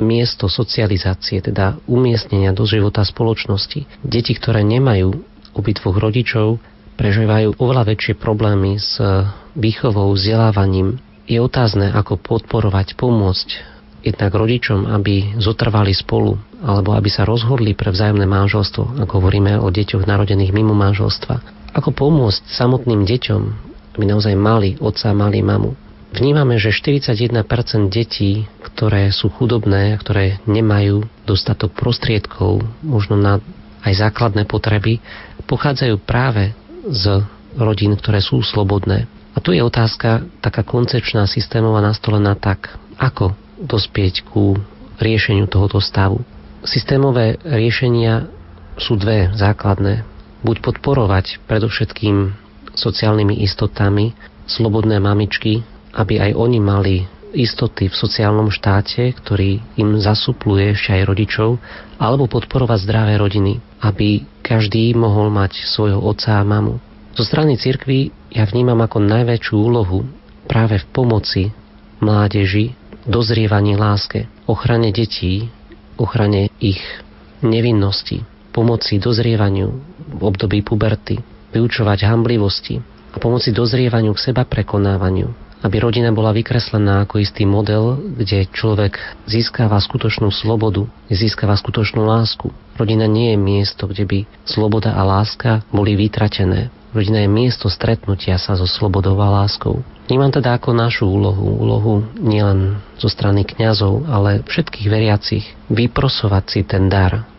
[0.00, 3.86] miesto socializácie, teda umiestnenia do života spoločnosti.
[4.00, 5.12] Deti, ktoré nemajú
[5.54, 6.58] obidvoch rodičov,
[6.96, 9.00] prežívajú oveľa väčšie problémy s
[9.56, 11.00] výchovou, vzdelávaním.
[11.30, 13.48] Je otázne, ako podporovať, pomôcť
[14.00, 19.68] jednak rodičom, aby zotrvali spolu, alebo aby sa rozhodli pre vzájomné manželstvo, ako hovoríme o
[19.68, 21.59] deťoch narodených mimo manželstva.
[21.76, 23.42] Ako pomôcť samotným deťom,
[23.96, 25.74] aby naozaj mali otca, mali mamu.
[26.10, 27.46] Vnímame, že 41%
[27.86, 33.38] detí, ktoré sú chudobné a ktoré nemajú dostatok prostriedkov, možno na
[33.80, 34.98] aj základné potreby,
[35.46, 36.52] pochádzajú práve
[36.90, 37.24] z
[37.56, 39.08] rodín, ktoré sú slobodné.
[39.32, 44.58] A tu je otázka taká koncepčná, systémová nastolená tak, ako dospieť ku
[45.00, 46.20] riešeniu tohoto stavu.
[46.66, 48.28] Systémové riešenia
[48.76, 50.04] sú dve základné.
[50.40, 52.32] Buď podporovať predovšetkým
[52.72, 54.16] sociálnymi istotami
[54.48, 55.60] slobodné mamičky,
[55.92, 56.96] aby aj oni mali
[57.36, 61.50] istoty v sociálnom štáte, ktorý im zasupluje ešte aj rodičov,
[62.00, 66.80] alebo podporovať zdravé rodiny, aby každý mohol mať svojho otca a mamu.
[67.14, 70.08] Zo strany cirkvy ja vnímam ako najväčšiu úlohu
[70.48, 71.42] práve v pomoci
[72.00, 72.74] mládeži,
[73.04, 75.52] dozrievaní láske, ochrane detí,
[76.00, 76.80] ochrane ich
[77.44, 78.24] nevinnosti,
[78.56, 81.22] pomoci dozrievaniu v období puberty,
[81.54, 85.30] vyučovať hamblivosti a pomoci dozrievaniu k seba prekonávaniu,
[85.60, 88.96] aby rodina bola vykreslená ako istý model, kde človek
[89.28, 92.48] získava skutočnú slobodu, získava skutočnú lásku.
[92.78, 96.72] Rodina nie je miesto, kde by sloboda a láska boli vytratené.
[96.90, 99.86] Rodina je miesto stretnutia sa so slobodou a láskou.
[100.10, 106.60] Vnímam teda ako našu úlohu, úlohu nielen zo strany kňazov, ale všetkých veriacich, vyprosovať si
[106.66, 107.29] ten dar,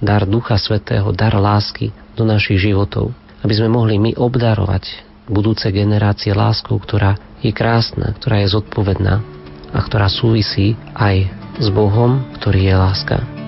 [0.00, 3.12] dar Ducha Svetého, dar lásky do našich životov,
[3.44, 9.22] aby sme mohli my obdarovať budúce generácie láskou, ktorá je krásna, ktorá je zodpovedná
[9.70, 11.30] a ktorá súvisí aj
[11.62, 13.39] s Bohom, ktorý je láska.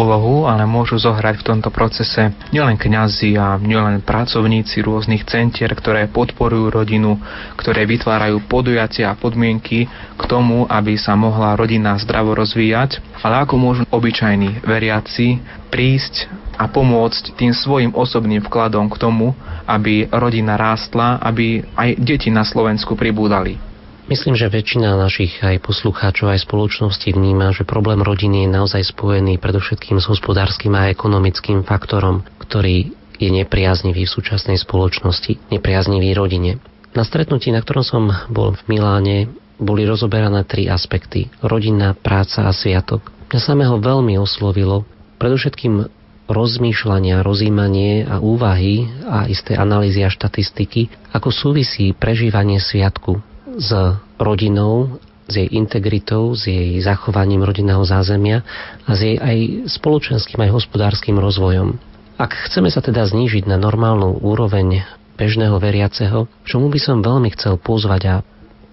[0.00, 6.08] Úlohu ale môžu zohrať v tomto procese nielen kňazi a nielen pracovníci rôznych centier, ktoré
[6.08, 7.20] podporujú rodinu,
[7.60, 9.84] ktoré vytvárajú podujacia a podmienky
[10.16, 16.68] k tomu, aby sa mohla rodina zdravo rozvíjať, ale ako môžu obyčajní veriaci prísť a
[16.68, 19.32] pomôcť tým svojim osobným vkladom k tomu,
[19.64, 23.69] aby rodina rástla, aby aj deti na Slovensku pribúdali.
[24.10, 29.38] Myslím, že väčšina našich aj poslucháčov, aj spoločnosti vníma, že problém rodiny je naozaj spojený
[29.38, 32.90] predovšetkým s hospodárskym a ekonomickým faktorom, ktorý
[33.22, 36.58] je nepriaznivý v súčasnej spoločnosti, nepriaznivý rodine.
[36.90, 39.30] Na stretnutí, na ktorom som bol v Miláne,
[39.62, 41.30] boli rozoberané tri aspekty.
[41.38, 43.14] Rodina, práca a sviatok.
[43.30, 44.90] Mňa samého veľmi oslovilo
[45.22, 45.86] predovšetkým
[46.26, 53.29] rozmýšľania, rozímanie a úvahy a isté analýzy a štatistiky, ako súvisí prežívanie sviatku
[53.60, 54.98] s rodinou,
[55.30, 58.42] s jej integritou, s jej zachovaním rodinného zázemia
[58.88, 61.78] a s jej aj spoločenským, aj hospodárskym rozvojom.
[62.18, 64.84] Ak chceme sa teda znížiť na normálnu úroveň
[65.20, 68.16] bežného veriaceho, čomu by som veľmi chcel pozvať a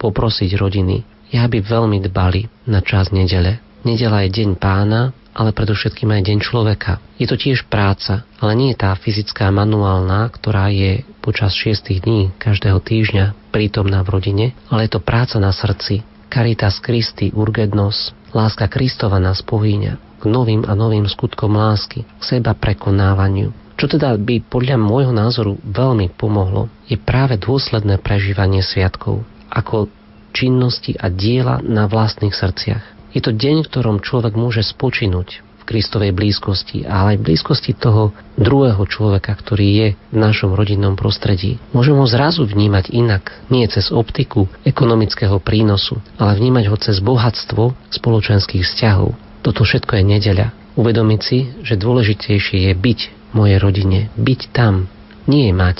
[0.00, 3.60] poprosiť rodiny, je, aby veľmi dbali na čas nedele.
[3.84, 6.98] Nedela je deň pána, ale predovšetkým aj deň človeka.
[7.14, 12.22] Je to tiež práca, ale nie je tá fyzická manuálna, ktorá je počas šiestých dní
[12.42, 16.02] každého týždňa prítomná v rodine, ale je to práca na srdci.
[16.28, 22.52] Caritas Christi urgednos, láska Kristova nás pohýňa k novým a novým skutkom lásky, k seba
[22.58, 23.54] prekonávaniu.
[23.78, 29.86] Čo teda by podľa môjho názoru veľmi pomohlo, je práve dôsledné prežívanie sviatkov ako
[30.34, 32.97] činnosti a diela na vlastných srdciach.
[33.16, 37.72] Je to deň, v ktorom človek môže spočinúť v Kristovej blízkosti, ale aj v blízkosti
[37.72, 41.56] toho druhého človeka, ktorý je v našom rodinnom prostredí.
[41.72, 47.72] Môžeme ho zrazu vnímať inak, nie cez optiku ekonomického prínosu, ale vnímať ho cez bohatstvo
[47.92, 49.16] spoločenských vzťahov.
[49.40, 50.46] Toto všetko je nedeľa.
[50.78, 54.86] Uvedomiť si, že dôležitejšie je byť v mojej rodine, byť tam,
[55.26, 55.78] nie je mať.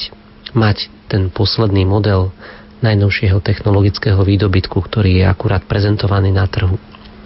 [0.57, 2.33] Mať ten posledný model
[2.81, 6.79] najnovšieho technologického výdobytku, ktorý je akurát prezentovaný na trhu.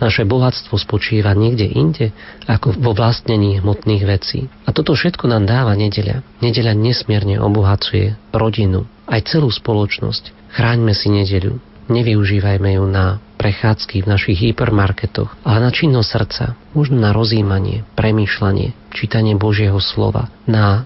[0.03, 2.11] Naše bohatstvo spočíva niekde inde,
[2.51, 4.51] ako vo vlastnení hmotných vecí.
[4.67, 6.27] A toto všetko nám dáva nedeľa.
[6.43, 10.51] Nedeľa nesmierne obohacuje rodinu, aj celú spoločnosť.
[10.59, 11.63] Chráňme si nedeľu.
[11.87, 16.45] Nevyužívajme ju na prechádzky v našich hypermarketoch, ale na činnosť srdca,
[16.75, 20.83] možno na rozímanie, premýšľanie, čítanie Božieho slova, na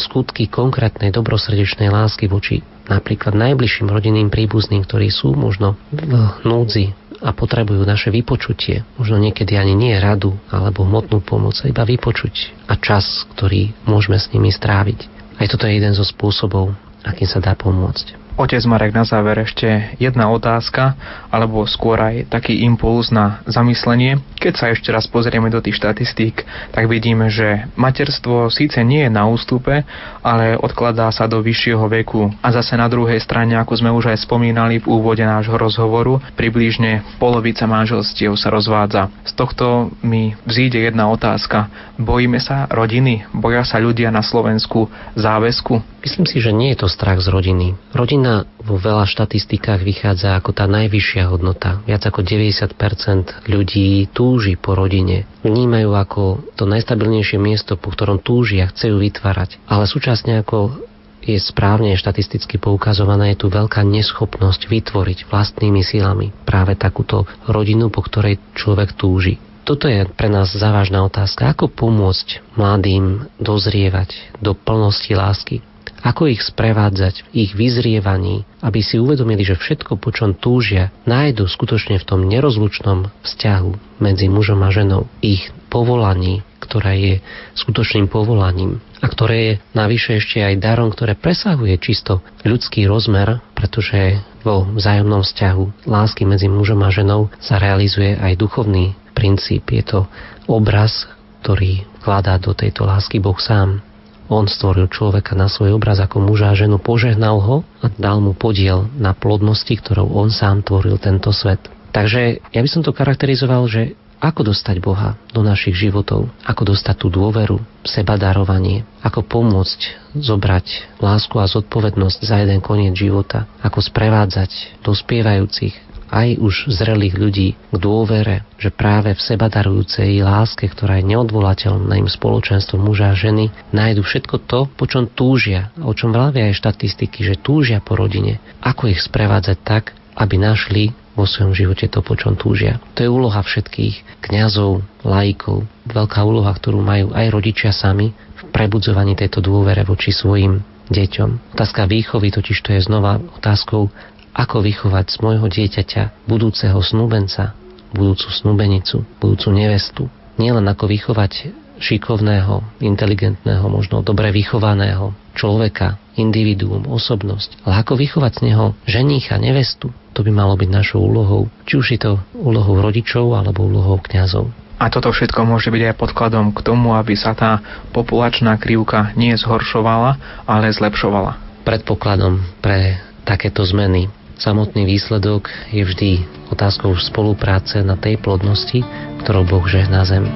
[0.00, 6.12] skutky konkrétnej dobrosrdečnej lásky voči napríklad najbližším rodinným príbuzným, ktorí sú možno v
[6.44, 6.92] núdzi,
[7.24, 12.76] a potrebujú naše vypočutie, možno niekedy ani nie radu alebo hmotnú pomoc, iba vypočuť a
[12.76, 15.08] čas, ktorý môžeme s nimi stráviť.
[15.40, 18.20] Aj toto je jeden zo spôsobov, akým sa dá pomôcť.
[18.34, 20.98] Otec Marek, na záver ešte jedna otázka,
[21.30, 24.18] alebo skôr aj taký impuls na zamyslenie.
[24.44, 29.08] Keď sa ešte raz pozrieme do tých štatistík, tak vidíme, že materstvo síce nie je
[29.08, 29.88] na ústupe,
[30.20, 32.28] ale odkladá sa do vyššieho veku.
[32.44, 37.00] A zase na druhej strane, ako sme už aj spomínali v úvode nášho rozhovoru, približne
[37.16, 39.08] polovica manželstiev sa rozvádza.
[39.24, 41.72] Z tohto mi vzíde jedna otázka.
[41.96, 43.24] Bojíme sa rodiny?
[43.32, 46.04] Boja sa ľudia na Slovensku záväzku?
[46.04, 47.80] Myslím si, že nie je to strach z rodiny.
[47.96, 51.84] Rodina vo veľa štatistikách vychádza ako tá najvyššia hodnota.
[51.84, 55.28] Viac ako 90% ľudí túži po rodine.
[55.44, 56.22] Vnímajú ako
[56.56, 59.60] to najstabilnejšie miesto, po ktorom túžia, chcú vytvárať.
[59.68, 60.80] Ale súčasne ako
[61.24, 68.04] je správne štatisticky poukazovaná, je tu veľká neschopnosť vytvoriť vlastnými silami práve takúto rodinu, po
[68.04, 69.40] ktorej človek túži.
[69.64, 71.48] Toto je pre nás závažná otázka.
[71.56, 75.64] Ako pomôcť mladým dozrievať do plnosti lásky?
[76.04, 81.48] Ako ich sprevádzať v ich vyzrievaní, aby si uvedomili, že všetko, po čom túžia, nájdu
[81.48, 87.14] skutočne v tom nerozlučnom vzťahu medzi mužom a ženou, ich povolaní, ktoré je
[87.56, 94.20] skutočným povolaním a ktoré je navyše ešte aj darom, ktoré presahuje čisto ľudský rozmer, pretože
[94.40, 99.72] vo vzájomnom vzťahu lásky medzi mužom a ženou sa realizuje aj duchovný princíp.
[99.72, 100.00] Je to
[100.48, 101.08] obraz,
[101.44, 103.84] ktorý vkladá do tejto lásky Boh sám.
[104.32, 108.32] On stvoril človeka na svoj obraz ako muža a ženu, požehnal ho a dal mu
[108.32, 111.60] podiel na plodnosti, ktorou on sám tvoril tento svet.
[111.92, 113.94] Takže ja by som to charakterizoval, že
[114.24, 120.96] ako dostať Boha do našich životov, ako dostať tú dôveru, seba darovanie, ako pomôcť zobrať
[121.04, 127.76] lásku a zodpovednosť za jeden koniec života, ako sprevádzať dospievajúcich aj už zrelých ľudí k
[127.76, 134.06] dôvere, že práve v seba darujúcej láske, ktorá je neodvolateľným spoločenstvom muža a ženy, nájdu
[134.06, 138.38] všetko to, po čom túžia, o čom vravia aj štatistiky, že túžia po rodine.
[138.62, 142.78] Ako ich sprevádzať tak, aby našli vo svojom živote to, po čom túžia.
[142.94, 149.14] To je úloha všetkých kňazov, laikov, veľká úloha, ktorú majú aj rodičia sami v prebudzovaní
[149.14, 151.56] tejto dôvere voči svojim deťom.
[151.56, 153.88] Otázka výchovy totiž to je znova otázkou
[154.34, 157.54] ako vychovať z môjho dieťaťa budúceho snúbenca,
[157.94, 160.10] budúcu snúbenicu, budúcu nevestu.
[160.34, 168.40] Nielen ako vychovať šikovného, inteligentného, možno dobre vychovaného človeka, individuum, osobnosť, ale ako vychovať z
[168.50, 173.34] neho ženícha, nevestu, to by malo byť našou úlohou, či už je to úlohou rodičov
[173.34, 174.50] alebo úlohou kňazov.
[174.78, 177.62] A toto všetko môže byť aj podkladom k tomu, aby sa tá
[177.94, 181.62] populačná krivka nie zhoršovala, ale zlepšovala.
[181.62, 186.10] Predpokladom pre takéto zmeny Samotný výsledok je vždy
[186.50, 188.82] otázkou spolupráce na tej plodnosti,
[189.22, 190.26] ktorou Boh žehná zem.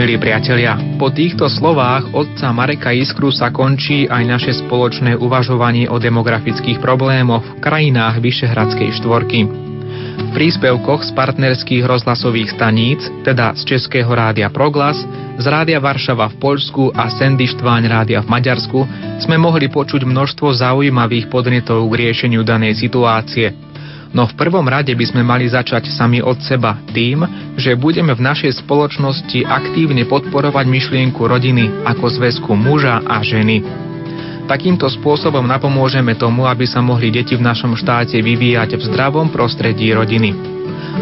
[0.00, 6.00] Milí priatelia, po týchto slovách otca Mareka Iskru sa končí aj naše spoločné uvažovanie o
[6.00, 9.69] demografických problémoch v krajinách Vyšehradskej štvorky.
[10.30, 14.94] Príspevkoch z partnerských rozhlasových staníc, teda z Českého rádia Proglas,
[15.34, 18.78] z Rádia Varšava v Poľsku a Sendištváň rádia v Maďarsku
[19.18, 23.50] sme mohli počuť množstvo zaujímavých podnetov k riešeniu danej situácie.
[24.14, 27.26] No v prvom rade by sme mali začať sami od seba tým,
[27.58, 33.89] že budeme v našej spoločnosti aktívne podporovať myšlienku rodiny ako zväzku muža a ženy.
[34.50, 39.94] Takýmto spôsobom napomôžeme tomu, aby sa mohli deti v našom štáte vyvíjať v zdravom prostredí
[39.94, 40.34] rodiny.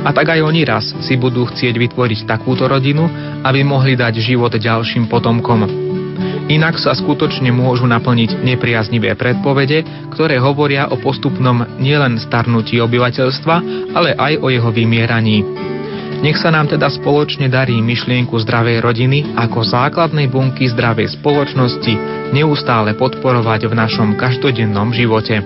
[0.05, 3.09] A tak aj oni raz si budú chcieť vytvoriť takúto rodinu,
[3.41, 5.65] aby mohli dať život ďalším potomkom.
[6.53, 13.57] Inak sa skutočne môžu naplniť nepriaznivé predpovede, ktoré hovoria o postupnom nielen starnutí obyvateľstva,
[13.97, 15.41] ale aj o jeho vymieraní.
[16.19, 21.95] Nech sa nám teda spoločne darí myšlienku zdravej rodiny ako základnej bunky zdravej spoločnosti
[22.35, 25.39] neustále podporovať v našom každodennom živote.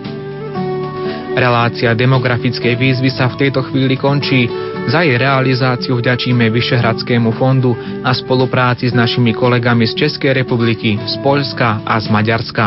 [1.32, 4.48] Relácia demografickej výzvy sa v tejto chvíli končí.
[4.88, 7.72] Za jej realizáciu vďačíme Vyšehradskému fondu
[8.04, 12.64] a spolupráci s našimi kolegami z Českej republiky, z Poľska a z Maďarska.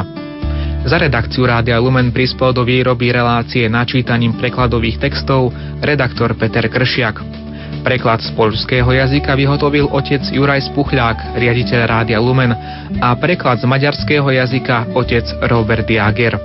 [0.86, 5.50] Za redakciu Rádia Lumen prispel do výroby relácie načítaním prekladových textov
[5.82, 7.45] redaktor Peter Kršiak.
[7.82, 12.54] Preklad z poľského jazyka vyhotovil otec Juraj Spuchľák, riaditeľ Rádia Lumen
[13.02, 16.40] a preklad z maďarského jazyka otec Robert Jager.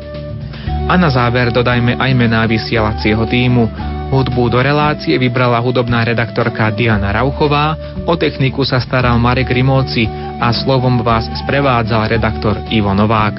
[0.90, 3.70] A na záver dodajme aj mená vysielacieho týmu.
[4.10, 10.10] Hudbu do relácie vybrala hudobná redaktorka Diana Rauchová, o techniku sa staral Marek Rimóci
[10.42, 13.38] a slovom vás sprevádzal redaktor Ivo Novák.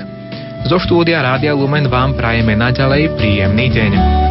[0.63, 4.30] Zo štúdia Rádia Lumen vám prajeme naďalej príjemný deň.